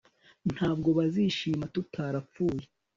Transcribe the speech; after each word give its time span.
Ntabwo 0.53 0.89
bazishima 0.97 1.65
tutarapfuye 1.73 2.65